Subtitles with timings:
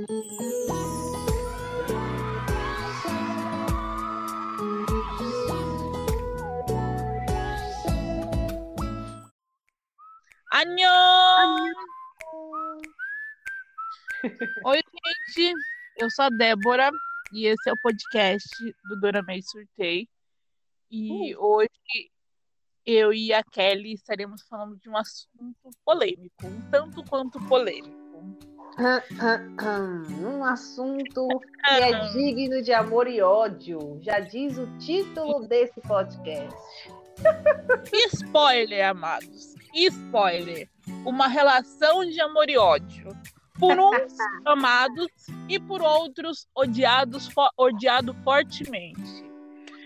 [0.00, 0.08] Anhô!
[14.64, 14.80] Oi,
[15.36, 15.54] gente.
[15.98, 16.90] Eu sou a Débora
[17.32, 18.48] e esse é o podcast
[18.88, 20.08] do Dona May Surtei.
[20.90, 21.44] E uh.
[21.44, 21.68] hoje
[22.86, 27.99] eu e a Kelly estaremos falando de um assunto polêmico, um tanto quanto polêmico.
[28.78, 36.56] Um assunto que é digno de amor e ódio, já diz o título desse podcast.
[38.14, 39.54] Spoiler, amados.
[39.74, 40.68] Spoiler.
[41.04, 43.08] Uma relação de amor e ódio.
[43.58, 44.16] Por uns
[44.46, 45.08] amados
[45.48, 49.30] e por outros odiados fo odiado fortemente.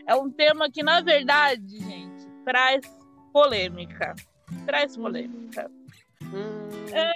[0.07, 2.81] É um tema que, na verdade, gente, traz
[3.33, 4.15] polêmica.
[4.67, 5.71] Traz polêmica.
[5.71, 5.84] Hum.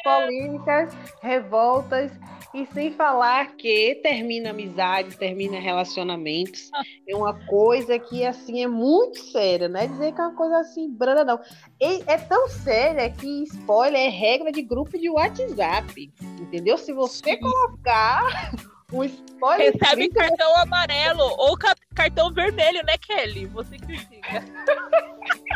[0.02, 2.12] Polêmicas, revoltas
[2.54, 6.70] e sem falar que termina amizade, termina relacionamentos.
[7.06, 10.58] É uma coisa que, assim, é muito séria, não é dizer que é uma coisa
[10.58, 11.40] assim, branda, não.
[11.80, 16.78] E é tão séria que spoiler é regra de grupo de WhatsApp, entendeu?
[16.78, 18.52] Se você colocar
[18.92, 19.72] um spoiler...
[19.72, 23.46] Recebe cartão amarelo ou ca cartão vermelho, né, Kelly?
[23.46, 24.44] Você que diga.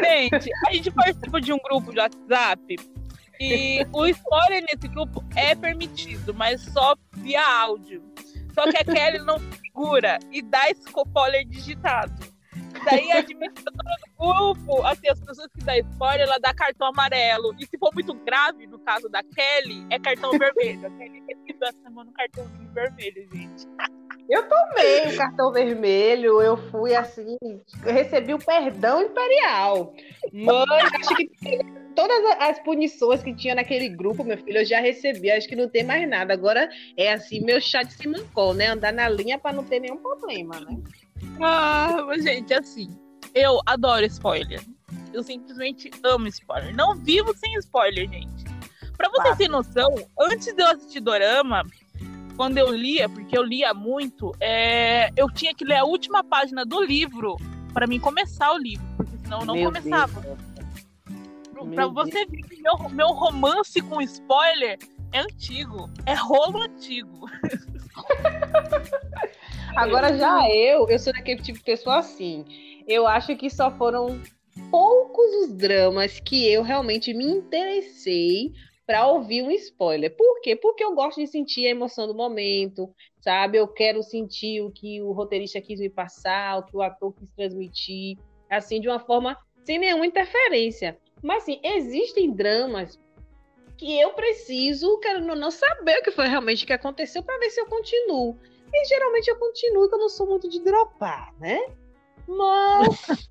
[0.00, 2.76] Gente, a gente participa de um grupo de WhatsApp
[3.40, 8.02] e o spoiler nesse grupo é permitido, mas só via áudio.
[8.54, 12.34] Só que a Kelly não segura e dá spoiler digitado.
[12.84, 17.54] Daí a administradora do grupo, assim, as pessoas que dão spoiler, ela dá cartão amarelo.
[17.58, 20.86] E se for muito grave, no caso da Kelly, é cartão vermelho.
[20.86, 23.66] A Kelly recebeu essa semana um cartãozinho vermelho, gente.
[24.28, 27.36] Eu tomei o cartão vermelho, eu fui assim,
[27.84, 29.94] eu recebi o perdão imperial.
[30.32, 31.30] Mas acho que
[31.94, 35.68] todas as punições que tinha naquele grupo, meu filho, eu já recebi, acho que não
[35.68, 36.32] tem mais nada.
[36.32, 38.68] Agora é assim, meu chá de simancol, né?
[38.68, 40.78] Andar na linha para não ter nenhum problema, né?
[41.42, 42.88] Ah, gente, assim,
[43.34, 44.60] eu adoro spoiler.
[45.12, 46.74] Eu simplesmente amo spoiler.
[46.74, 48.44] Não vivo sem spoiler, gente.
[48.96, 51.62] Pra vocês terem noção, antes de eu assistir Dorama,
[52.36, 56.64] quando eu lia, porque eu lia muito, é, eu tinha que ler a última página
[56.64, 57.36] do livro
[57.72, 60.36] para mim começar o livro, porque senão eu não meu começava.
[61.74, 64.78] Para você ver que meu, meu romance com spoiler
[65.12, 67.28] é antigo, é rolo antigo.
[69.76, 72.44] Agora já eu, eu sou daquele tipo de pessoa assim.
[72.86, 74.20] Eu acho que só foram
[74.70, 78.52] poucos os dramas que eu realmente me interessei
[78.86, 80.14] para ouvir um spoiler.
[80.14, 80.54] Por quê?
[80.54, 83.58] Porque eu gosto de sentir a emoção do momento, sabe?
[83.58, 87.30] Eu quero sentir o que o roteirista quis me passar, o que o ator quis
[87.32, 88.18] transmitir,
[88.50, 90.98] assim, de uma forma sem nenhuma interferência.
[91.22, 92.98] Mas, assim, existem dramas
[93.76, 97.60] que eu preciso, quero não saber o que foi realmente que aconteceu para ver se
[97.60, 98.38] eu continuo.
[98.72, 101.66] E geralmente eu continuo, porque eu não sou muito de dropar, né?
[102.28, 103.28] Mas.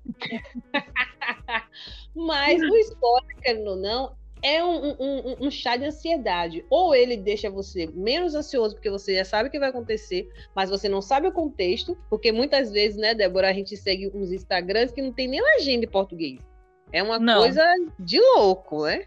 [2.14, 6.66] Mas o spoiler, querendo ou não, é um, um, um, chá de ansiedade.
[6.68, 10.68] Ou ele deixa você menos ansioso, porque você já sabe o que vai acontecer, mas
[10.68, 14.92] você não sabe o contexto, porque muitas vezes, né, Débora, a gente segue uns Instagrams
[14.92, 16.38] que não tem nem legenda em português.
[16.92, 17.40] É uma não.
[17.40, 17.64] coisa
[17.98, 19.06] de louco, né?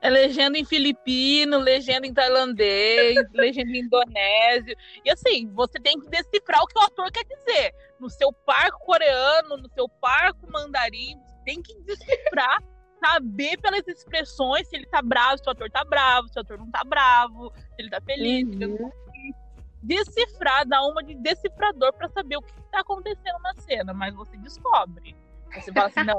[0.00, 4.74] É legenda em filipino, legenda em tailandês, legenda em indonésio.
[5.04, 7.74] E assim, você tem que decifrar o que o autor quer dizer.
[8.00, 12.62] No seu parco coreano, no seu parco mandarim, você tem que decifrar
[13.04, 16.58] saber pelas expressões se ele tá bravo, se o ator tá bravo, se o ator
[16.58, 18.52] não tá bravo, se ele tá feliz, uhum.
[18.52, 19.34] se ele tá feliz.
[19.82, 24.36] Decifrar, dar uma de decifrador para saber o que tá acontecendo na cena, mas você
[24.38, 25.14] descobre.
[25.52, 26.16] Você fala assim, não,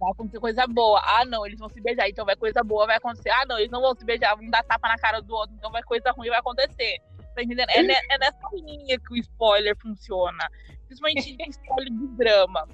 [0.00, 1.00] vai acontecer coisa boa.
[1.04, 3.30] Ah, não, eles vão se beijar, então vai coisa boa, vai acontecer.
[3.30, 5.70] Ah, não, eles não vão se beijar, vão dar tapa na cara do outro, então
[5.70, 6.98] vai coisa ruim, vai acontecer.
[7.34, 7.68] Tá entendendo?
[7.68, 10.50] É, é nessa linha que o spoiler funciona.
[10.86, 12.66] Principalmente em spoiler de drama.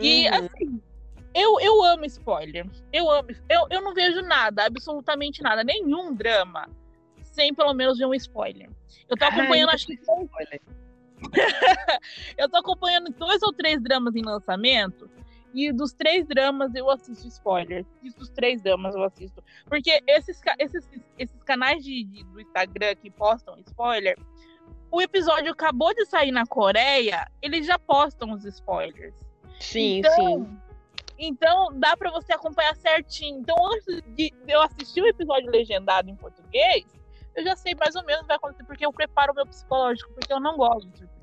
[0.00, 0.34] E, uhum.
[0.36, 0.82] assim,
[1.34, 2.66] eu, eu amo spoiler.
[2.92, 3.28] Eu amo.
[3.48, 6.68] Eu, eu não vejo nada, absolutamente nada, nenhum drama,
[7.22, 8.70] sem pelo menos ver um spoiler.
[9.08, 9.98] Eu tô acompanhando, Ai, acho que.
[12.38, 15.10] eu tô acompanhando dois ou três dramas em lançamento.
[15.52, 17.86] E dos três dramas eu assisto spoiler.
[18.02, 19.42] E dos três dramas eu assisto.
[19.66, 24.18] Porque esses, esses, esses canais de, de, do Instagram que postam spoiler,
[24.90, 29.14] o episódio acabou de sair na Coreia, eles já postam os spoilers.
[29.60, 30.58] Sim, então, sim.
[31.18, 33.38] Então dá para você acompanhar certinho.
[33.38, 36.84] Então antes de eu assistir o episódio legendado em português,
[37.36, 39.46] eu já sei mais ou menos o que vai acontecer, porque eu preparo o meu
[39.46, 41.13] psicológico, porque eu não gosto de.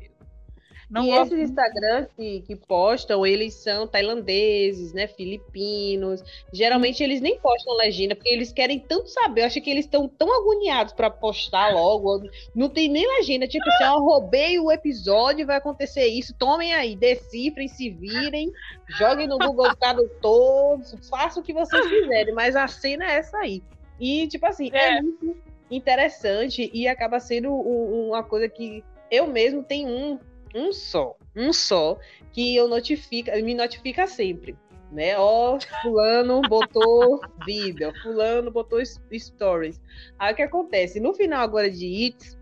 [0.91, 5.07] Não e esses Instagrams que, que postam, eles são tailandeses, né?
[5.07, 6.21] Filipinos.
[6.51, 9.41] Geralmente eles nem postam legenda, porque eles querem tanto saber.
[9.41, 12.29] Eu acho que eles estão tão agoniados para postar logo.
[12.53, 13.47] Não tem nem legenda.
[13.47, 16.35] Tipo assim, eu roubei o episódio, vai acontecer isso.
[16.37, 18.51] Tomem aí, decifrem, se virem,
[18.97, 22.33] joguem no Google Tradutor, façam o que vocês quiserem.
[22.33, 23.63] Mas a cena é essa aí.
[23.97, 25.37] E, tipo assim, é, é muito
[25.69, 30.19] interessante e acaba sendo uma coisa que eu mesmo tenho um
[30.55, 31.97] um só, um só,
[32.31, 34.55] que eu notifica, me notifica sempre.
[34.91, 35.17] Né?
[35.17, 39.79] Ó, fulano botou vídeo, fulano botou stories.
[40.19, 40.99] Aí o que acontece?
[40.99, 42.37] No final agora de It's,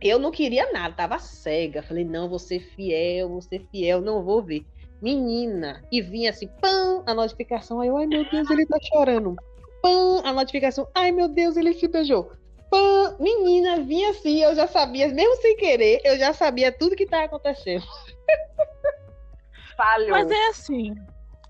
[0.00, 1.82] eu não queria nada, tava cega.
[1.82, 4.64] Falei, não, vou ser fiel, vou ser fiel, não vou ver.
[5.00, 7.80] Menina, e vinha assim, pam, a notificação.
[7.80, 9.36] Aí eu, ai meu Deus, ele tá chorando.
[9.80, 12.32] Pam, a notificação, ai meu Deus, ele se beijou
[12.70, 17.04] pã, menina, vinha assim, eu já sabia, mesmo sem querer, eu já sabia tudo que
[17.04, 17.84] estava acontecendo.
[19.76, 20.10] Falhou.
[20.10, 20.94] Mas é assim.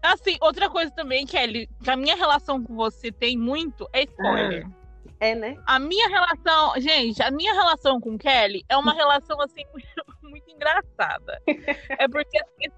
[0.03, 4.67] Assim, outra coisa também, Kelly, que a minha relação com você tem muito é spoiler.
[5.20, 5.56] É, né?
[5.67, 10.49] A minha relação, gente, a minha relação com Kelly é uma relação assim muito, muito
[10.50, 11.43] engraçada.
[11.47, 12.71] é porque assim,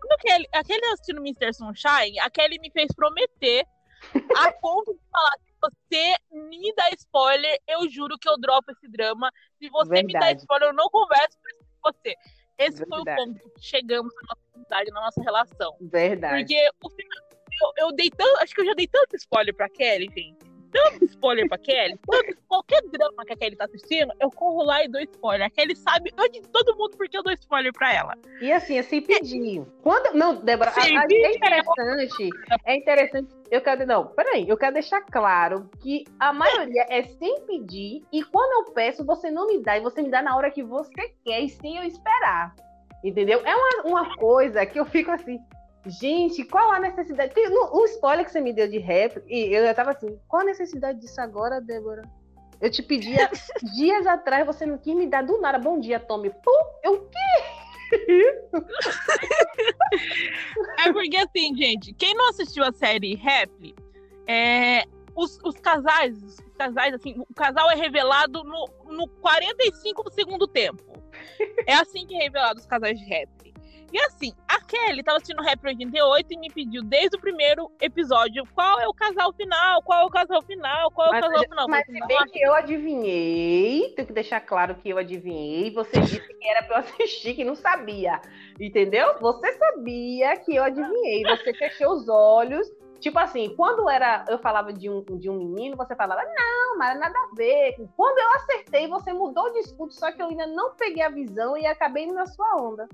[0.00, 1.54] quando Kelly, aquele assistindo Mr.
[1.54, 3.66] Sunshine, a Kelly me fez prometer
[4.36, 5.32] a ponto de falar
[5.70, 9.30] você me dá spoiler, eu juro que eu dropo esse drama.
[9.58, 10.06] Se você Verdade.
[10.06, 11.36] me dá spoiler, eu não converso
[11.82, 12.14] com você.
[12.58, 12.88] Esse Verdade.
[12.88, 15.76] foi o ponto que chegamos na nossa amizade, na nossa relação.
[15.80, 16.44] Verdade.
[16.44, 17.28] Porque o final,
[17.62, 18.40] eu, eu dei tanto.
[18.40, 20.45] Acho que eu já dei tanto spoiler pra Kelly, gente
[20.76, 24.84] tanto spoiler pra Kelly, tanto, qualquer drama que a Kelly tá assistindo, eu corro lá
[24.84, 25.46] e dou spoiler.
[25.46, 28.14] A Kelly sabe antes de todo mundo porque eu dou spoiler pra ela.
[28.40, 29.64] E assim, é sem pedir.
[29.82, 32.30] Quando, não, Débora, a, a, é interessante,
[32.64, 37.40] é interessante, eu quero, não, peraí, eu quero deixar claro que a maioria é sem
[37.46, 40.50] pedir e quando eu peço, você não me dá e você me dá na hora
[40.50, 42.54] que você quer e sem eu esperar.
[43.04, 43.40] Entendeu?
[43.44, 45.38] É uma, uma coisa que eu fico assim,
[45.86, 47.32] Gente, qual a necessidade?
[47.48, 50.42] No, o spoiler que você me deu de rap, e eu já tava assim, qual
[50.42, 52.02] a necessidade disso agora, Débora?
[52.60, 53.30] Eu te pedia
[53.76, 55.58] dias atrás, você não quis me dar do nada.
[55.58, 56.30] Bom dia, Tommy.
[56.30, 57.18] Pum, eu o quê?
[60.84, 63.72] é porque assim, gente, quem não assistiu a série Rap,
[64.26, 64.82] é,
[65.14, 70.48] os, os casais, os casais, assim, o casal é revelado no, no 45 do segundo
[70.48, 70.82] tempo.
[71.66, 73.28] É assim que é revelado os casais de rap.
[73.92, 78.44] E assim, a Kelly tava assistindo Rap 88 e me pediu desde o primeiro episódio
[78.54, 81.44] qual é o casal final, qual é o casal final, qual é o mas, casal
[81.48, 81.68] final.
[81.68, 86.34] Mas se bem que eu adivinhei, tenho que deixar claro que eu adivinhei, você disse
[86.34, 88.20] que era pra eu assistir, que não sabia.
[88.58, 89.18] Entendeu?
[89.20, 92.68] Você sabia que eu adivinhei, você fechou os olhos.
[92.98, 96.98] Tipo assim, quando era, eu falava de um, de um menino, você falava, não, mas
[96.98, 97.76] nada a ver.
[97.94, 101.56] Quando eu acertei, você mudou de escudo, só que eu ainda não peguei a visão
[101.56, 102.88] e acabei na sua onda.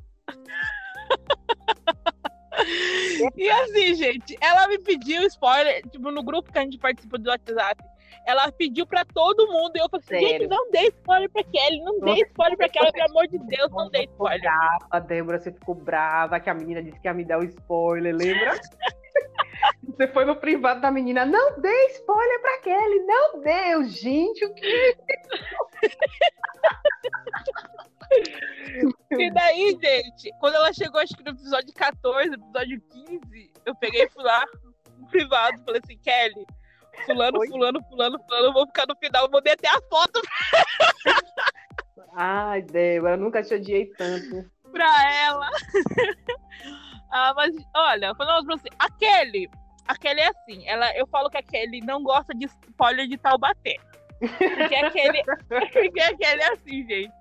[3.36, 7.30] E assim, gente, ela me pediu spoiler, tipo, no grupo que a gente participa do
[7.30, 7.82] WhatsApp.
[8.24, 11.80] Ela pediu pra todo mundo e eu falei assim, gente, não dê spoiler pra Kelly,
[11.80, 14.40] não dê spoiler pra Kelly, pelo amor de Deus, não dê spoiler.
[14.40, 18.14] Brava, Débora, você ficou brava que a menina disse que ia me dar o spoiler,
[18.14, 18.52] lembra?
[19.84, 24.52] Você foi no privado da menina, não dê spoiler pra Kelly, não deu, gente, o
[24.54, 24.96] que?
[29.12, 34.04] E daí, gente, quando ela chegou, acho que no episódio 14, episódio 15, eu peguei
[34.04, 34.44] e fui lá
[34.98, 36.46] no privado, falei assim, Kelly,
[37.06, 37.48] fulano, Oi?
[37.48, 40.20] fulano, fulano, fulano, eu vou ficar no final, vou meter a foto.
[42.14, 44.50] Ai, Débora, eu nunca te odiei tanto.
[44.70, 45.48] pra ela.
[47.12, 49.48] ah, mas, olha, falando pra você, a Kelly,
[49.86, 53.18] a Kelly é assim, ela, eu falo que a Kelly não gosta de spoiler de
[53.18, 53.76] Taubaté.
[54.28, 55.22] Porque aquele,
[55.72, 57.12] porque aquele é assim, gente.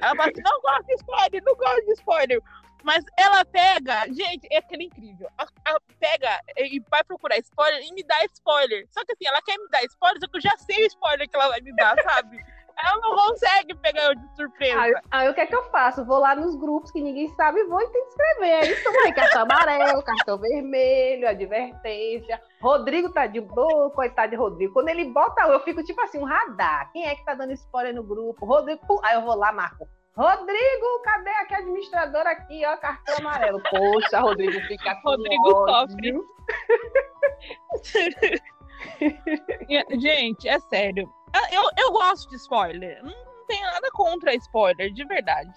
[0.00, 2.42] Ela fala assim, não gosto de spoiler, não gosto de spoiler.
[2.82, 5.28] Mas ela pega, gente, é aquele incrível.
[5.66, 8.86] Ela pega e vai procurar spoiler e me dá spoiler.
[8.90, 11.28] Só que assim, ela quer me dar spoiler, só que eu já sei o spoiler
[11.28, 12.38] que ela vai me dar, sabe?
[12.78, 14.80] Ela não consegue pegar eu de surpresa.
[14.80, 16.04] Aí, aí o que é que eu faço?
[16.04, 18.54] Vou lá nos grupos que ninguém sabe e vou e tem que escrever.
[18.54, 22.40] Aí toma aí cartão amarelo, cartão vermelho, advertência.
[22.60, 24.74] Rodrigo tá de boa, coitado de Rodrigo.
[24.74, 26.90] Quando ele bota, eu fico tipo assim, um radar.
[26.92, 28.44] Quem é que tá dando spoiler no grupo?
[28.44, 29.88] Rodrigo, pum, aí eu vou lá, marco.
[30.14, 33.60] Rodrigo, cadê aqui a administradora aqui, ó, cartão amarelo.
[33.70, 36.14] Poxa, Rodrigo fica com Rodrigo sofre.
[39.98, 41.10] Gente, é sério.
[41.52, 43.02] Eu, eu gosto de spoiler.
[43.02, 45.52] Não tenho nada contra spoiler, de verdade.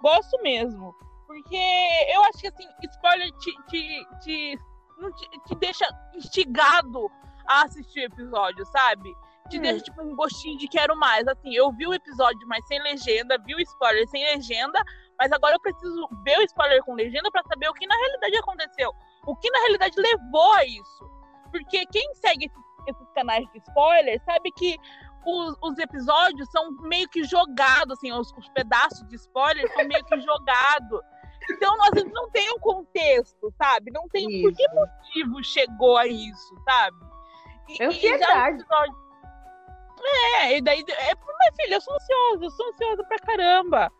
[0.00, 0.94] Gosto mesmo.
[1.26, 1.56] Porque
[2.12, 7.10] eu acho que assim, spoiler te, te, te, te, te deixa instigado
[7.46, 9.14] a assistir o episódio, sabe?
[9.48, 9.62] Te hum.
[9.62, 11.26] deixa tipo um gostinho de quero mais.
[11.26, 14.82] Assim, eu vi o episódio, mas sem legenda, vi o spoiler sem legenda,
[15.18, 18.36] Mas agora eu preciso ver o spoiler com legenda para saber o que na realidade
[18.36, 18.92] aconteceu.
[19.26, 21.10] O que na realidade levou a isso.
[21.50, 24.76] Porque quem segue esses, esses canais de spoiler sabe que
[25.24, 30.04] os, os, episódios são meio que jogados, assim, os, os pedaços de spoiler são meio
[30.04, 31.00] que jogados.
[31.50, 33.90] Então, às vezes, não tem um contexto, sabe?
[33.90, 34.42] Não tem isso.
[34.42, 36.96] por que motivo chegou a isso, sabe?
[37.68, 38.60] E, é ansiedade.
[38.60, 39.02] Episódio...
[40.04, 43.92] É, e daí, é, minha filha, eu sou ansiosa, eu sou ansiosa pra caramba.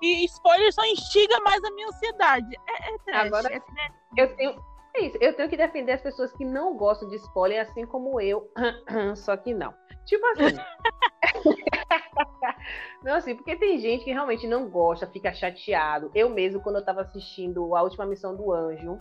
[0.00, 2.56] E spoiler só instiga mais a minha ansiedade.
[2.68, 3.92] É, é trash, Agora, é trash.
[4.16, 4.68] eu tenho.
[4.94, 8.20] É isso, eu tenho que defender as pessoas que não gostam de spoiler, assim como
[8.20, 8.50] eu,
[9.16, 9.74] só que não.
[10.08, 10.56] Tipo assim.
[13.04, 16.10] não, assim, porque tem gente que realmente não gosta, fica chateado.
[16.14, 18.98] Eu mesmo, quando eu tava assistindo a última missão do Anjo,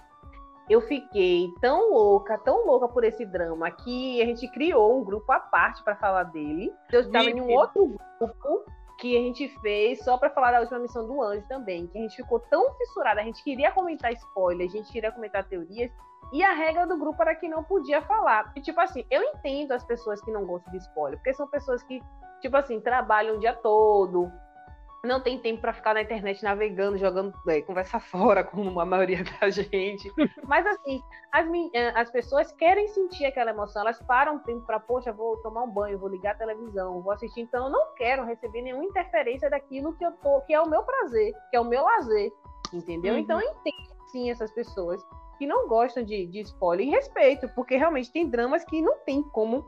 [0.69, 5.31] eu fiquei tão louca, tão louca por esse drama que a gente criou um grupo
[5.31, 6.73] à parte para falar dele.
[6.91, 8.65] Eu estava em um outro grupo
[8.99, 12.01] que a gente fez só para falar da última missão do Anjo também, que a
[12.01, 15.89] gente ficou tão fissurada, a gente queria comentar spoiler, a gente queria comentar teorias,
[16.31, 18.51] e a regra do grupo era que não podia falar.
[18.55, 21.81] E, tipo assim, eu entendo as pessoas que não gostam de spoiler, porque são pessoas
[21.83, 22.01] que,
[22.41, 24.31] tipo assim, trabalham o dia todo,
[25.03, 29.23] não tem tempo para ficar na internet navegando, jogando é, conversa fora, como a maioria
[29.39, 30.11] da gente.
[30.43, 35.11] Mas assim, as, é, as pessoas querem sentir aquela emoção, elas param tempo para, poxa,
[35.11, 38.61] vou tomar um banho, vou ligar a televisão, vou assistir, então eu não quero receber
[38.61, 41.83] nenhuma interferência daquilo que eu tô, que é o meu prazer, que é o meu
[41.83, 42.31] lazer,
[42.73, 43.13] entendeu?
[43.13, 43.19] Uhum.
[43.19, 45.05] Então eu entendo sim essas pessoas
[45.37, 49.21] que não gostam de, de spoiler e respeito, porque realmente tem dramas que não tem
[49.21, 49.65] como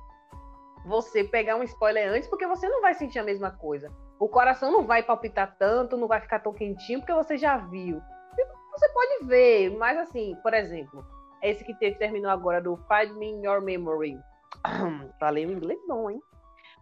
[0.86, 3.92] você pegar um spoiler antes, porque você não vai sentir a mesma coisa.
[4.20, 8.02] O coração não vai palpitar tanto, não vai ficar tão quentinho, porque você já viu.
[8.72, 11.06] Você pode ver, mas assim, por exemplo,
[11.42, 14.18] esse que terminou agora do Find Me in Your Memory.
[15.20, 16.20] Falei um inglês bom, hein?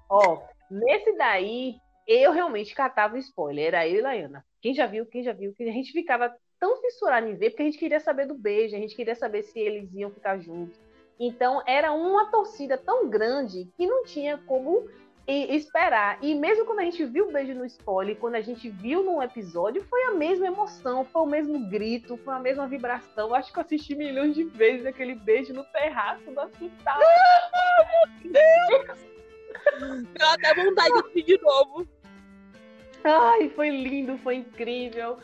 [0.09, 1.75] Ó, nesse daí,
[2.07, 3.67] eu realmente catava spoiler.
[3.67, 4.45] Era eu e Laiana.
[4.61, 7.65] Quem já viu, quem já viu, a gente ficava tão fissurado em ver, porque a
[7.65, 10.79] gente queria saber do beijo, a gente queria saber se eles iam ficar juntos.
[11.19, 14.87] Então, era uma torcida tão grande que não tinha como
[15.27, 16.17] esperar.
[16.21, 19.21] E mesmo quando a gente viu o beijo no spoiler, quando a gente viu num
[19.21, 23.33] episódio, foi a mesma emoção, foi o mesmo grito, foi a mesma vibração.
[23.33, 26.99] Acho que eu assisti milhões de vezes aquele beijo no terraço do hospital.
[28.23, 29.05] meu Deus!
[30.17, 31.87] Deu até vontade de assistir de novo.
[33.03, 35.17] Ai, foi lindo, foi incrível.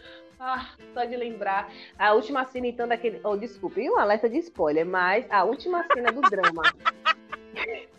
[0.46, 1.72] Ah, só de lembrar.
[1.98, 3.22] A última cena, então, daquele.
[3.24, 6.64] Oh, desculpe, um alerta de spoiler, mas a última cena do drama.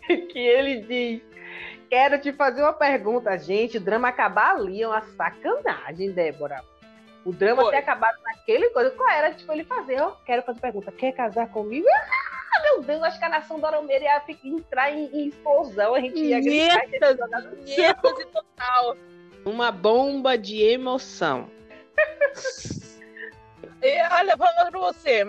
[0.29, 1.35] que ele diz
[1.89, 3.77] quero te fazer uma pergunta, gente.
[3.77, 6.63] O drama acabar ali é uma sacanagem, Débora.
[7.23, 7.71] O drama Foi.
[7.71, 8.91] ter acabado naquele coisa.
[8.91, 9.33] Qual era?
[9.33, 10.91] Tipo, ele fazer, ó, quero fazer pergunta.
[10.91, 11.87] Quer casar comigo?
[11.87, 15.95] Ah, meu Deus, acho que a nação Doromeira ia entrar em, em, explosão.
[15.95, 16.83] A gente ia gritar.
[16.83, 18.97] Êxtase total.
[19.43, 21.49] Uma bomba de emoção.
[23.81, 25.25] E, olha, falando pra você,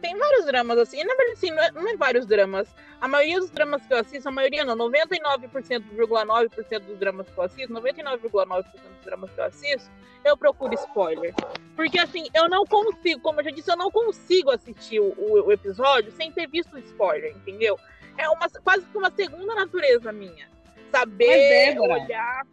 [0.00, 1.04] tem vários dramas assim.
[1.04, 2.68] Na verdade, sim, não é, não é, vários dramas.
[3.00, 7.44] A maioria dos dramas que eu assisto, a maioria não, 99,9% dos dramas que eu
[7.44, 9.90] assisto, 99,9% dos dramas que eu assisto,
[10.24, 11.34] eu procuro spoiler.
[11.74, 15.46] Porque assim, eu não consigo, como eu já disse, eu não consigo assistir o, o,
[15.46, 17.78] o episódio sem ter visto o spoiler, entendeu?
[18.18, 20.48] É uma, quase que uma segunda natureza minha.
[20.90, 22.44] Saber olhar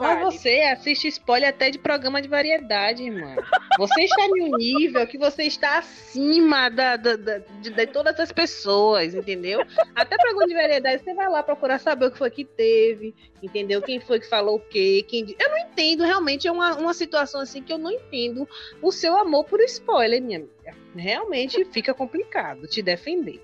[0.00, 3.36] mas você assiste spoiler até de programa de variedade, irmã.
[3.78, 8.18] Você está em um nível que você está acima da, da, da de, de, todas
[8.18, 9.60] as pessoas, entendeu?
[9.94, 13.82] Até programa de variedade, você vai lá procurar saber o que foi que teve, entendeu?
[13.82, 15.04] Quem foi que falou o quê?
[15.06, 15.36] Quem...
[15.38, 18.48] Eu não entendo, realmente é uma, uma situação assim que eu não entendo
[18.82, 20.76] o seu amor por spoiler, minha amiga.
[20.96, 23.40] Realmente fica complicado te defender.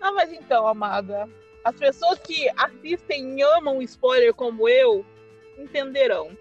[0.00, 1.28] Ah, mas então, amada,
[1.64, 5.04] as pessoas que assistem e amam spoiler como eu
[5.58, 6.36] entenderão.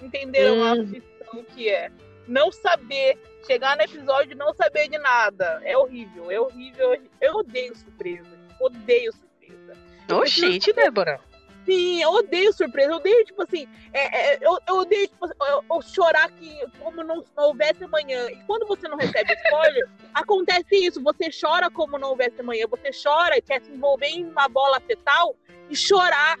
[0.00, 0.64] Entenderão hum.
[0.64, 1.90] a aflição que é.
[2.26, 5.60] Não saber, chegar no episódio e não saber de nada.
[5.64, 6.96] É horrível, é horrível.
[7.20, 8.30] Eu odeio surpresa.
[8.60, 9.76] Odeio surpresa.
[10.10, 11.20] Oxente, Débora.
[11.64, 12.92] Sim, eu odeio surpresa.
[12.92, 17.02] Eu odeio, tipo assim, é, é, eu, eu, odeio tipo, eu, eu chorar que como
[17.02, 18.30] não, não, houvesse amanhã.
[18.30, 21.02] E quando você não recebe spoiler, acontece isso.
[21.02, 22.66] Você chora como não houvesse amanhã.
[22.68, 25.36] Você chora e quer se envolver em uma bola fetal
[25.70, 26.38] e chorar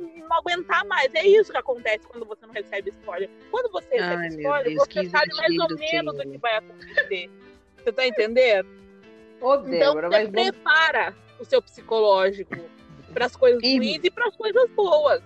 [0.00, 1.14] e não aguentar mais.
[1.14, 3.30] É isso que acontece quando você não recebe spoiler.
[3.50, 7.30] Quando você recebe Ai, spoiler, Deus, você sabe mais ou menos o que vai acontecer.
[7.76, 8.68] Você tá entendendo?
[9.40, 12.75] Ô, então, Débora, você prepara o seu psicológico
[13.16, 13.78] para as coisas e...
[13.78, 15.22] ruins e para as coisas boas.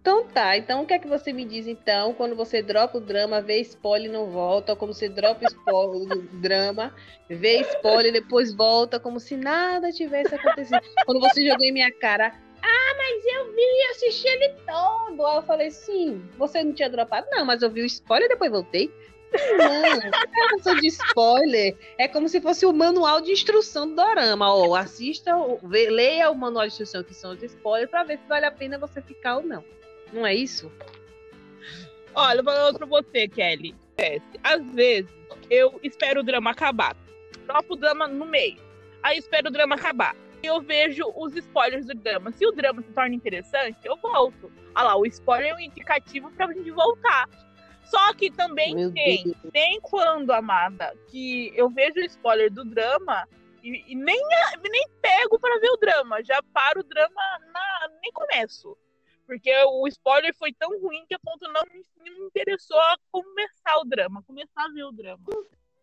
[0.00, 3.00] Então tá, então o que é que você me diz então quando você dropa o
[3.00, 6.06] drama, vê spoiler e não volta, ou como você dropa o
[6.40, 6.94] drama,
[7.28, 10.80] vê spoiler e depois volta, como se nada tivesse acontecido.
[11.04, 15.26] quando você jogou em minha cara, ah, mas eu vi, assisti ele todo.
[15.26, 17.26] Aí eu falei, sim, você não tinha dropado?
[17.30, 18.90] Não, mas eu vi o spoiler e depois voltei.
[19.32, 21.76] Não, sou de spoiler.
[21.98, 24.52] É como se fosse o manual de instrução do Dorama.
[24.52, 25.32] Ó, assista,
[25.62, 28.78] leia o manual de instrução que são os spoilers para ver se vale a pena
[28.78, 29.64] você ficar ou não.
[30.12, 30.70] Não é isso?
[32.14, 33.74] Olha, vou falar pra você, Kelly.
[34.42, 35.10] Às vezes,
[35.48, 36.96] eu espero o drama acabar.
[37.46, 38.58] Dropo o drama no meio.
[39.02, 40.16] Aí espero o drama acabar.
[40.42, 42.32] Eu vejo os spoilers do drama.
[42.32, 44.50] Se o drama se torna interessante, eu volto.
[44.74, 47.28] Ah lá, o spoiler é um indicativo pra gente voltar.
[47.90, 49.36] Só que também Meu tem, Deus.
[49.52, 53.28] tem quando, amada, que eu vejo o spoiler do drama
[53.64, 54.20] e, e nem,
[54.62, 56.22] nem pego para ver o drama.
[56.22, 57.20] Já paro o drama,
[57.52, 58.76] na, nem começo.
[59.26, 63.78] Porque o spoiler foi tão ruim que a ponto não me, me interessou a começar
[63.78, 65.24] o drama, começar a ver o drama.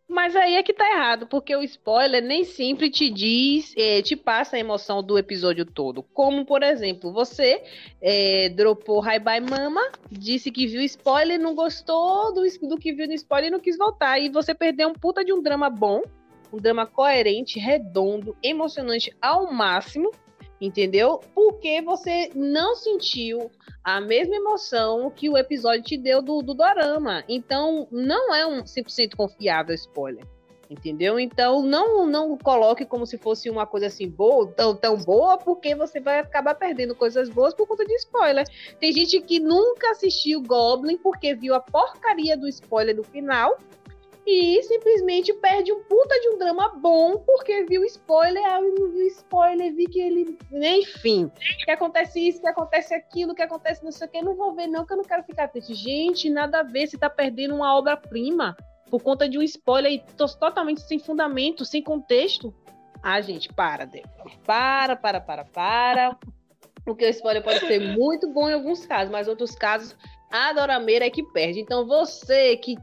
[0.10, 4.16] Mas aí é que tá errado, porque o spoiler nem sempre te diz, é, te
[4.16, 6.02] passa a emoção do episódio todo.
[6.02, 7.62] Como, por exemplo, você
[8.02, 13.06] é, dropou Hi Bye Mama, disse que viu spoiler, não gostou do, do que viu
[13.06, 14.18] no spoiler e não quis voltar.
[14.18, 16.02] E você perdeu um puta de um drama bom,
[16.54, 20.10] um drama coerente, redondo, emocionante ao máximo,
[20.60, 21.22] entendeu?
[21.34, 23.52] Porque você não sentiu
[23.84, 27.24] a mesma emoção que o episódio te deu do, do Dorama.
[27.28, 30.26] Então, não é um 100% confiável spoiler.
[30.70, 31.18] Entendeu?
[31.18, 35.74] Então, não não coloque como se fosse uma coisa assim boa, tão, tão boa, porque
[35.74, 38.46] você vai acabar perdendo coisas boas por conta de spoiler.
[38.78, 43.58] Tem gente que nunca assistiu Goblin porque viu a porcaria do spoiler no final
[44.28, 49.08] e simplesmente perde um puta de um drama bom porque viu spoiler, aí não viu
[49.08, 50.38] spoiler, vi que ele.
[50.52, 51.32] Enfim,
[51.64, 54.68] que acontece isso, que acontece aquilo, que acontece não sei o que, não vou ver,
[54.68, 55.74] não, que eu não quero ficar triste.
[55.74, 58.58] Gente, nada a ver, você tá perdendo uma obra-prima
[58.92, 62.54] por conta de um spoiler e totalmente sem fundamento, sem contexto.
[63.02, 64.32] Ah, gente, para, Débora.
[64.46, 66.18] Para, para, para, para.
[66.84, 69.96] Porque o spoiler pode ser muito bom em alguns casos, mas em outros casos
[70.30, 71.60] a dorameira é que perde.
[71.62, 72.78] Então você que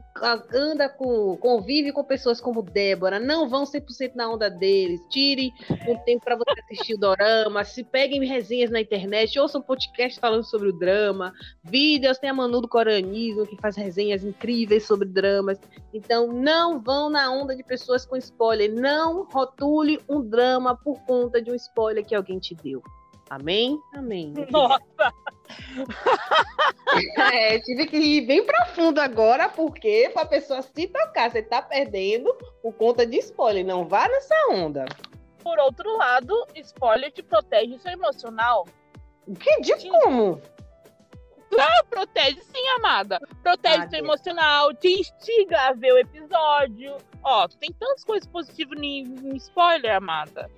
[0.53, 5.01] anda com, convive com pessoas como Débora, não vão 100% na onda deles.
[5.09, 5.51] Tire
[5.87, 10.43] um tempo para você assistir o dorama, se peguem resenhas na internet, ouçam podcast falando
[10.43, 11.33] sobre o drama,
[11.63, 15.59] vídeos, tem a Manu do Coranismo que faz resenhas incríveis sobre dramas.
[15.93, 21.41] Então não vão na onda de pessoas com spoiler, não rotule um drama por conta
[21.41, 22.81] de um spoiler que alguém te deu.
[23.29, 23.79] Amém?
[23.93, 24.33] Amém.
[24.49, 24.81] Nossa!
[27.17, 31.61] É, tive que ir bem profundo agora, porque para a pessoa se tocar, você tá
[31.61, 33.65] perdendo por conta de spoiler.
[33.65, 34.85] Não vá nessa onda.
[35.43, 38.65] Por outro lado, spoiler te protege seu emocional.
[39.39, 39.89] Que de te...
[39.89, 40.41] como?
[41.49, 43.19] Claro, protege sim, amada.
[43.43, 44.03] Protege ah, seu Deus.
[44.03, 46.97] emocional, te instiga a ver o episódio.
[47.23, 50.49] Ó, tem tantas coisas positivas em spoiler, amada.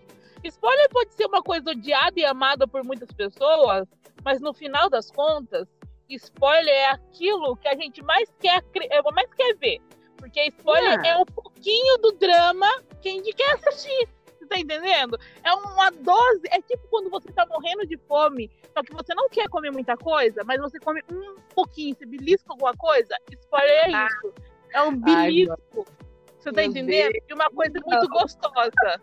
[0.44, 3.88] Spoiler pode ser uma coisa odiada e amada por muitas pessoas,
[4.24, 5.68] mas no final das contas,
[6.10, 9.82] spoiler é aquilo que a gente mais quer, é, mais quer ver.
[10.18, 11.10] Porque spoiler é.
[11.10, 12.68] é um pouquinho do drama
[13.02, 14.10] que a gente quer assistir.
[14.38, 15.20] Você tá entendendo?
[15.44, 16.42] É uma dose.
[16.52, 19.98] É tipo quando você tá morrendo de fome, só que você não quer comer muita
[19.98, 23.16] coisa, mas você come um pouquinho, você belisca alguma coisa.
[23.32, 24.08] Spoiler é ah.
[24.08, 24.34] isso.
[24.74, 25.58] É um belisco.
[25.78, 26.08] Ai,
[26.40, 27.12] você tá entendendo?
[27.12, 27.26] Deus.
[27.30, 29.02] E uma coisa muito gostosa.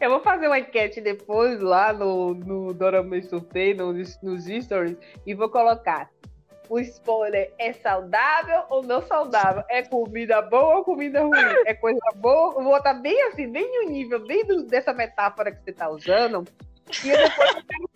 [0.00, 5.34] Eu vou fazer uma enquete depois lá no, no Dorama Sorteio, nos, nos stories, e
[5.34, 6.10] vou colocar
[6.68, 9.62] o spoiler é saudável ou não saudável?
[9.68, 11.38] É comida boa ou comida ruim?
[11.66, 12.54] É coisa boa?
[12.54, 15.88] Eu vou botar bem assim, bem no nível, bem do, dessa metáfora que você está
[15.88, 16.44] usando.
[17.04, 17.94] E eu depois eu quero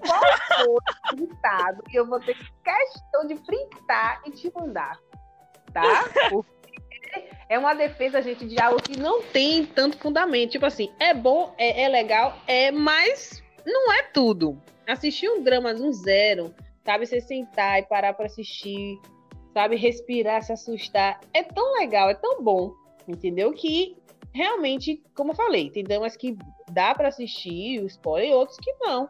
[0.00, 0.78] qual o
[1.10, 1.82] resultado.
[1.90, 4.98] E eu vou ter questão de printar e te mandar.
[5.72, 6.08] Tá?
[6.30, 6.48] Porque
[7.48, 10.52] é uma defesa, gente, de algo que não tem tanto fundamento.
[10.52, 14.60] Tipo assim, é bom, é, é legal, é, mas não é tudo.
[14.86, 17.06] Assistir um drama um zero, sabe?
[17.06, 18.98] Você sentar e parar para assistir,
[19.54, 19.76] sabe?
[19.76, 21.20] Respirar, se assustar.
[21.32, 22.72] É tão legal, é tão bom,
[23.06, 23.52] entendeu?
[23.52, 23.96] Que
[24.32, 26.36] realmente, como eu falei, tem dramas que
[26.70, 29.08] dá para assistir o spoiler e outros que não.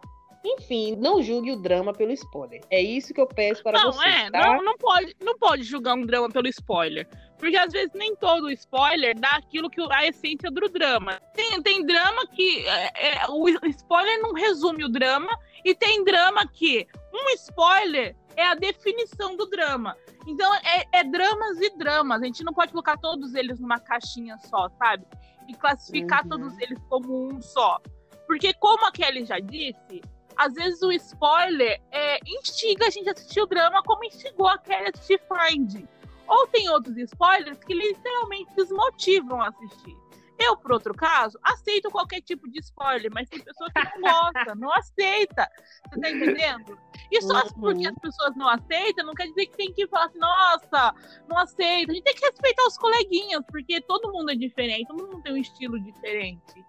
[0.55, 2.63] Enfim, não julgue o drama pelo spoiler.
[2.71, 4.09] É isso que eu peço para não, você.
[4.09, 4.41] É, tá?
[4.41, 7.07] não, não, pode, não pode julgar um drama pelo spoiler.
[7.39, 11.21] Porque às vezes nem todo spoiler dá aquilo que a essência do drama.
[11.35, 15.31] Tem, tem drama que é, é, o spoiler não resume o drama,
[15.65, 19.97] e tem drama que um spoiler é a definição do drama.
[20.27, 22.23] Então é, é dramas e dramas.
[22.23, 25.05] A gente não pode colocar todos eles numa caixinha só, sabe?
[25.47, 26.31] E classificar uhum.
[26.31, 27.81] todos eles como um só.
[28.29, 30.03] Porque, como a Kelly já disse,
[30.39, 34.57] às vezes o spoiler é, instiga a gente a assistir o drama como instigou a
[34.57, 35.85] Kelly a assistir Find.
[36.29, 39.97] Ou tem outros spoilers que literalmente desmotivam a assistir.
[40.39, 44.55] Eu, por outro caso, aceito qualquer tipo de spoiler, mas tem pessoa que não gosta,
[44.55, 45.51] não aceita.
[45.91, 46.79] Você tá entendendo?
[47.11, 47.61] E só uhum.
[47.61, 50.95] porque as pessoas não aceitam, não quer dizer que tem que falar assim, nossa,
[51.27, 51.91] não aceita.
[51.91, 55.33] A gente tem que respeitar os coleguinhas, porque todo mundo é diferente, todo mundo tem
[55.33, 56.65] um estilo diferente.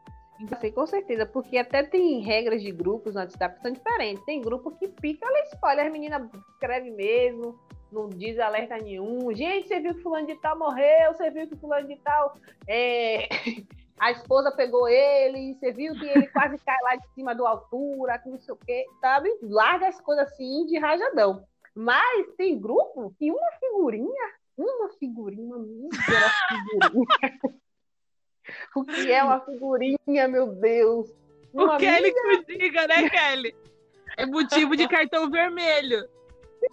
[0.62, 4.24] Sim, com certeza, porque até tem regras de grupos no WhatsApp que são diferentes.
[4.26, 7.60] Tem grupo que pica, ela escolhe, as meninas escreve mesmo,
[7.92, 9.34] não diz alerta nenhum.
[9.34, 12.34] Gente, você viu que fulano de tal morreu, você viu que fulano de tal
[12.68, 13.28] é...
[14.00, 18.18] a esposa pegou ele, você viu que ele quase cai lá de cima do altura,
[18.18, 19.30] que não sei o quê, sabe?
[19.42, 21.44] Larga as coisas assim de rajadão.
[21.76, 25.90] Mas tem grupo que uma figurinha, uma figurinha, uma
[26.50, 27.10] figurinha.
[28.76, 31.12] O que é uma figurinha, meu Deus?
[31.54, 33.56] Uma o Kelly que diga, né, Kelly?
[34.18, 36.08] É motivo de cartão vermelho.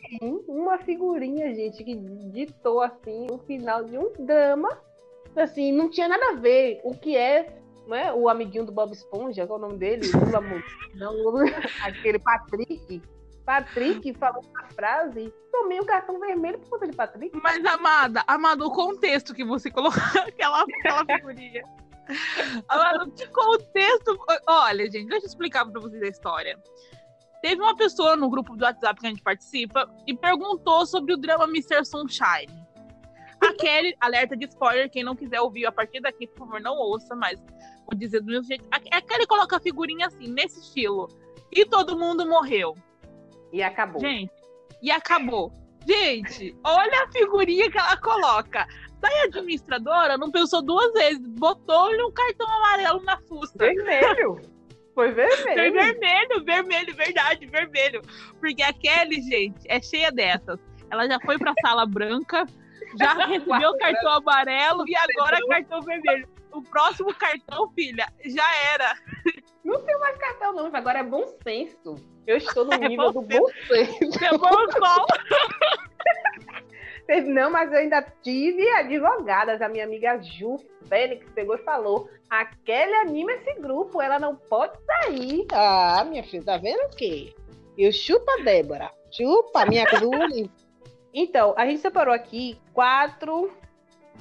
[0.08, 4.68] Sim, uma figurinha, gente, que ditou assim o final de um drama.
[5.36, 6.80] Assim, não tinha nada a ver.
[6.82, 7.56] O que é
[7.86, 10.02] né, o amiguinho do Bob Esponja, qual é o nome dele?
[10.94, 11.14] Não,
[11.82, 13.02] aquele Patrick.
[13.44, 17.38] Patrick falou uma frase, tomei o cartão vermelho por conta de Patrick.
[17.40, 21.62] Mas, amada, amada, o contexto que você colocou aquela, aquela figurinha.
[22.68, 24.18] Amada, que contexto.
[24.46, 26.58] Olha, gente, deixa eu explicar pra vocês a história.
[27.42, 31.16] Teve uma pessoa no grupo do WhatsApp que a gente participa e perguntou sobre o
[31.16, 31.84] drama Mr.
[31.84, 32.66] Sunshine.
[33.40, 36.74] A Kelly, alerta de spoiler, quem não quiser ouvir a partir daqui, por favor, não
[36.74, 37.38] ouça, mas
[37.86, 38.66] vou dizer do mesmo jeito.
[38.70, 41.08] A Kelly coloca a figurinha assim, nesse estilo.
[41.52, 42.76] E todo mundo morreu.
[43.52, 44.00] E acabou.
[44.00, 44.32] Gente,
[44.82, 45.52] e acabou.
[45.86, 48.66] Gente, olha a figurinha que ela coloca.
[49.00, 53.52] Daí a administradora não pensou duas vezes, botou-lhe um cartão amarelo na fuça.
[53.56, 54.40] Vermelho.
[54.94, 55.44] Foi vermelho.
[55.44, 58.02] Foi vermelho, vermelho, verdade, vermelho.
[58.40, 60.58] Porque a Kelly, gente, é cheia dessas.
[60.90, 62.46] Ela já foi pra sala branca,
[62.98, 66.28] já recebeu o cartão amarelo e agora cartão vermelho.
[66.52, 68.96] O próximo cartão, filha, já era.
[69.62, 70.74] Não tem mais cartão, não.
[70.74, 71.96] Agora é bom senso.
[72.26, 74.24] Eu estou no é nível do bom senso.
[74.24, 75.06] É bom qual?
[77.26, 79.62] Não, mas eu ainda tive advogadas.
[79.62, 80.56] A minha amiga Ju
[80.88, 85.46] Fênix pegou e falou: aquele anima esse grupo, ela não pode sair.
[85.52, 87.32] Ah, minha filha, tá vendo o quê?
[87.78, 88.90] Eu chupa, Débora.
[89.12, 90.48] Chupa, minha cruz.
[91.14, 93.52] então, a gente separou aqui quatro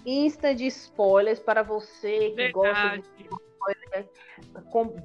[0.06, 2.52] insta de spoilers para você que Verdade.
[2.54, 3.30] gosta de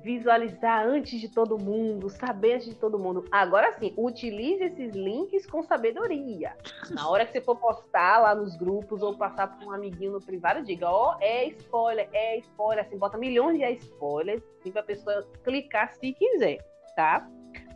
[0.03, 3.25] visualizar antes de todo mundo, saber antes de todo mundo.
[3.31, 6.57] Agora sim, utilize esses links com sabedoria.
[6.91, 10.21] Na hora que você for postar lá nos grupos ou passar por um amiguinho no
[10.21, 12.85] privado, diga: Ó, oh, é spoiler, é spoiler.
[12.85, 16.59] Assim, bota milhões de spoilers assim, para a pessoa clicar se quiser,
[16.95, 17.29] tá?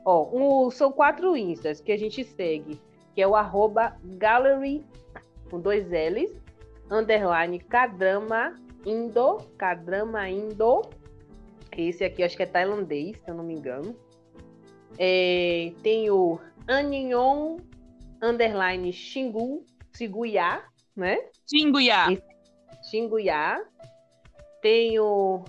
[0.04, 2.80] Ó, um, são quatro instas que a gente segue,
[3.14, 3.34] que é o
[4.18, 4.84] gallery
[5.50, 6.34] com dois L's,
[6.90, 8.54] underline Kadrama
[8.86, 10.82] Indo, Kadrama Indo.
[11.76, 13.96] Esse aqui acho que é tailandês, se eu não me engano.
[14.98, 17.56] É, tem o Aninhon
[18.22, 19.64] underline Xingu,
[19.96, 20.64] Xinguiá,
[20.96, 21.18] né?
[21.48, 22.06] Xinguiá.
[22.90, 23.64] Xinguiá.
[24.62, 25.44] Tem o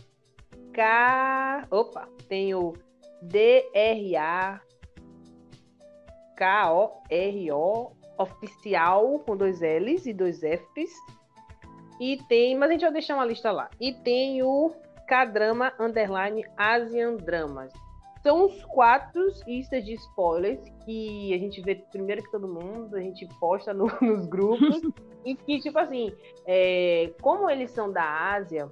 [0.73, 1.67] K.
[1.69, 2.73] Opa, tem o
[3.21, 4.61] DRA
[6.35, 10.93] K-O-R-O oficial com dois L's e dois F's.
[11.99, 13.69] E tem, mas a gente vai deixar uma lista lá.
[13.79, 14.73] E tem o
[15.07, 17.71] K-Drama Underline Asian Dramas.
[18.21, 22.99] São os quatro listas de spoilers que a gente vê primeiro que todo mundo, a
[22.99, 24.81] gente posta no, nos grupos.
[25.23, 26.11] e que, tipo assim,
[26.45, 28.69] é, como eles são da Ásia,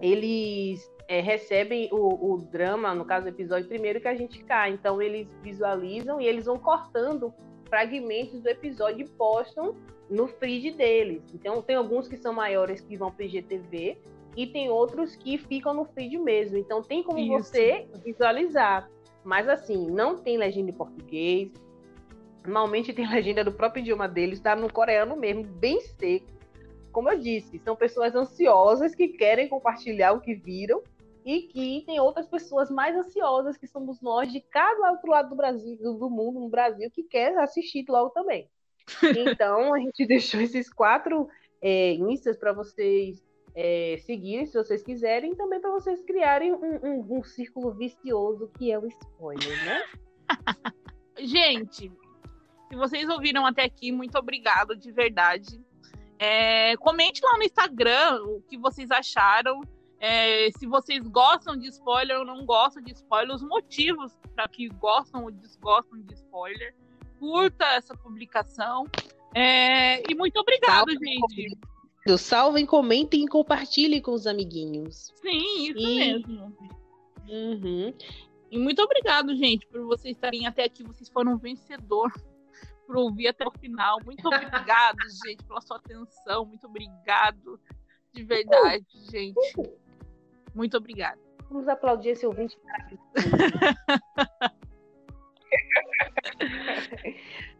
[0.00, 4.70] eles é, recebem o, o, drama, no caso do episódio, primeiro que a gente cai.
[4.70, 7.32] Então eles visualizam e eles vão cortando
[7.72, 9.74] fragmentos do episódio e postam
[10.10, 11.22] no feed deles.
[11.32, 13.96] Então, tem alguns que são maiores que vão para o IGTV
[14.36, 16.58] e tem outros que ficam no feed mesmo.
[16.58, 17.48] Então, tem como Isso.
[17.48, 18.90] você visualizar.
[19.24, 21.50] Mas, assim, não tem legenda em português.
[22.44, 26.26] Normalmente tem legenda do próprio idioma deles, está no coreano mesmo, bem seco.
[26.92, 30.82] Como eu disse, são pessoas ansiosas que querem compartilhar o que viram
[31.24, 35.36] e que tem outras pessoas mais ansiosas que somos nós de cada outro lado do
[35.36, 38.48] Brasil, do mundo, no Brasil, que quer assistir logo também.
[39.36, 41.28] Então, a gente deixou esses quatro
[41.60, 43.22] é, instas para vocês
[43.54, 48.50] é, seguirem, se vocês quiserem, e também para vocês criarem um, um, um, círculo vicioso
[48.58, 49.84] que é o spoiler, né?
[51.18, 51.92] gente,
[52.68, 55.60] se vocês ouviram até aqui, muito obrigado, de verdade.
[56.18, 59.60] É, comente lá no Instagram o que vocês acharam.
[60.04, 64.68] É, se vocês gostam de spoiler ou não gostam de spoiler, os motivos para que
[64.68, 66.74] gostam ou desgostam de spoiler
[67.20, 68.84] curta essa publicação.
[69.32, 71.56] É, e muito obrigado, gente.
[72.18, 75.12] Salvem, comentem e compartilhem com os amiguinhos.
[75.22, 76.56] Sim, isso E- mesmo.
[77.28, 77.94] Uhum.
[78.50, 80.82] E muito obrigado, gente, por vocês estarem até aqui.
[80.82, 82.12] Vocês foram um vencedor
[82.88, 83.98] por ouvir até o final.
[84.04, 86.44] Muito obrigado, gente, pela sua atenção.
[86.44, 87.60] Muito obrigado.
[88.12, 89.34] De verdade, gente.
[90.54, 91.18] Muito obrigada.
[91.50, 92.56] Vamos aplaudir esse ouvinte.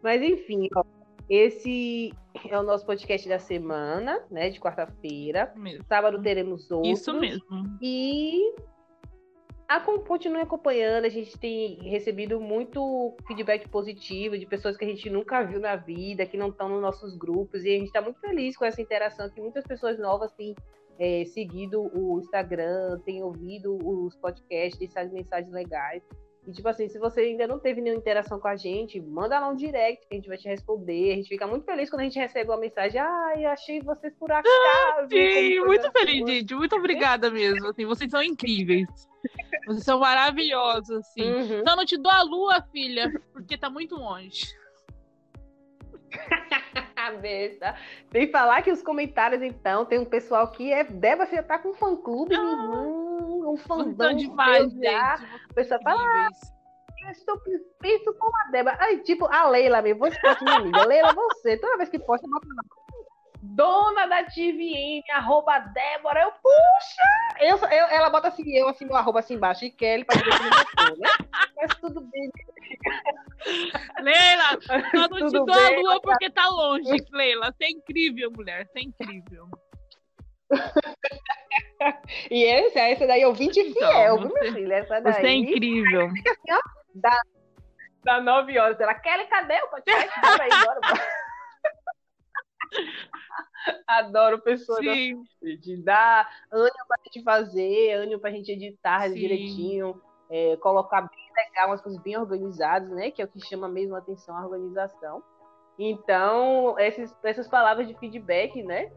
[0.01, 0.83] Mas enfim, ó,
[1.29, 2.13] esse
[2.49, 4.49] é o nosso podcast da semana, né?
[4.49, 5.53] De quarta-feira.
[5.87, 6.91] Sábado teremos outro.
[6.91, 7.43] Isso mesmo.
[7.81, 8.53] E
[9.67, 11.05] acom- continue acompanhando.
[11.05, 15.75] A gente tem recebido muito feedback positivo de pessoas que a gente nunca viu na
[15.75, 17.63] vida, que não estão nos nossos grupos.
[17.63, 20.53] E a gente está muito feliz com essa interação, que muitas pessoas novas têm
[20.99, 26.03] é, seguido o Instagram, têm ouvido os podcasts, deixado mensagens legais.
[26.45, 29.47] E, tipo assim, se você ainda não teve nenhuma interação com a gente, manda lá
[29.47, 31.13] um direct que a gente vai te responder.
[31.13, 32.99] A gente fica muito feliz quando a gente recebe uma mensagem.
[32.99, 35.07] Ai, achei vocês por acaso.
[35.09, 36.55] Sim, como muito coisa feliz, boa." gente.
[36.55, 37.67] Muito obrigada mesmo.
[37.67, 38.87] Assim, vocês são incríveis.
[39.65, 41.31] Vocês são maravilhosos, assim.
[41.31, 41.63] Uhum.
[41.65, 44.53] Só não te dou a lua, filha, porque tá muito longe.
[47.11, 47.75] Cabeça.
[48.11, 51.69] Sem falar que os comentários, então, tem um pessoal que é, deve já tá com
[51.69, 55.15] um fã-clube, Ah, um fandom demais, já.
[55.49, 56.41] O pessoal fala, Incríveis.
[56.41, 58.77] ah, eu estou perfeito como a Débora.
[58.79, 60.83] Ai, tipo, a Leila mesmo, vou expor minha amiga.
[60.87, 62.63] Leila, você, toda vez que posta, bota lá.
[63.45, 67.41] Dona da TVN, arroba Débora, eu, puxa!
[67.41, 70.23] Eu, eu- ela bota assim, eu assim, no arroba assim embaixo, e Kelly, pra não
[70.49, 71.09] botou, né?
[71.57, 72.31] Mas tudo bem,
[74.01, 74.59] Leila,
[74.91, 77.51] só não te dou a bem, lua porque tá longe, Leila.
[77.51, 78.67] Você é incrível, mulher.
[78.67, 79.47] Você é incrível.
[82.29, 84.73] E essa, essa daí é ouvinte Então, fiel, viu, você- minha filha?
[84.75, 85.13] Essa daí.
[85.13, 86.09] Você é incrível.
[88.03, 88.79] Dá nove horas.
[88.79, 90.21] Ela, Kelly, cadê o podcast?
[90.21, 91.07] Bora aí, bora, bora.
[93.87, 99.13] Adoro pessoas assim, de dar ânimo pra gente fazer, ânimo pra gente editar Sim.
[99.13, 100.01] direitinho,
[100.35, 103.11] é, colocar bem legal, umas coisas bem organizadas, né?
[103.11, 105.21] Que é o que chama mesmo a atenção, a organização.
[105.77, 108.91] Então, esses, essas palavras de feedback, né?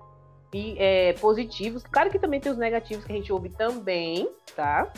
[0.54, 4.90] E, é, positivos, claro que também tem os negativos que a gente ouve também, tá?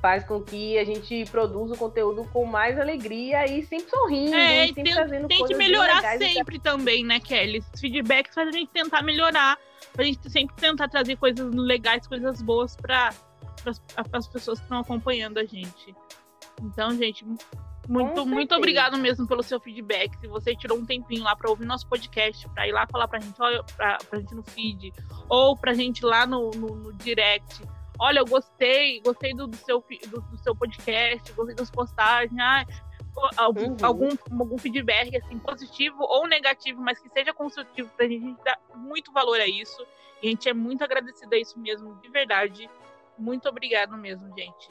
[0.00, 4.64] Faz com que a gente produza o conteúdo com mais alegria e sempre sorrindo, É,
[4.64, 7.62] e sempre tem- tem que coisas melhorar sempre também, né, Kelly?
[7.72, 9.56] Os feedbacks fazem a gente tentar melhorar.
[9.92, 12.74] Pra gente sempre tentar trazer coisas legais, coisas boas
[13.62, 15.94] para as pessoas que estão acompanhando a gente.
[16.60, 17.24] Então, gente,
[17.88, 20.16] muito, muito obrigado mesmo pelo seu feedback.
[20.18, 23.18] Se você tirou um tempinho lá para ouvir nosso podcast, para ir lá falar pra
[23.18, 24.92] gente, olha, pra, pra gente no feed,
[25.28, 27.62] ou pra gente lá no, no, no direct.
[27.98, 32.38] Olha, eu gostei, gostei do, do seu, do, do seu podcast, gostei das postagens.
[32.38, 32.66] Ai,
[33.36, 33.76] algum, Uhum.
[33.82, 34.08] algum,
[34.40, 38.58] algum feedback assim, positivo ou negativo, mas que seja construtivo pra gente, a gente dá
[38.74, 39.84] muito valor a isso.
[40.22, 42.70] E a gente é muito agradecida a isso mesmo, de verdade.
[43.18, 44.70] Muito obrigado mesmo, gente.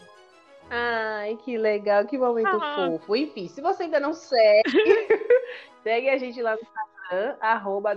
[0.69, 2.75] Ai, que legal, que momento Ah.
[2.75, 3.15] fofo.
[3.15, 4.63] Enfim, se você ainda não segue,
[5.83, 7.95] segue a gente lá no Instagram, arroba.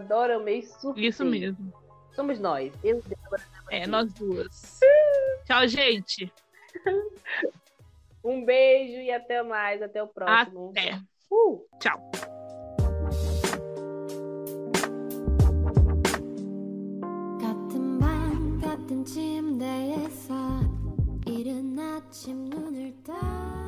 [0.97, 1.73] Isso mesmo.
[2.13, 2.73] Somos nós.
[2.83, 4.81] Eu, Débora, É, nós duas.
[5.47, 6.33] Tchau, gente.
[8.23, 9.83] Um beijo e até mais.
[9.83, 10.71] Até o próximo.
[10.71, 11.01] Até.
[11.31, 11.67] Uh!
[11.81, 12.11] Tchau.
[18.95, 20.61] 작은 침대에서
[21.27, 23.64] 이른 아침 눈을 떠